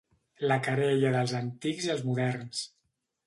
La 0.51 0.55
querella 0.67 1.11
dels 1.17 1.33
antics 1.41 1.87
i 1.89 1.93
els 1.97 2.03
moderns. 2.09 2.63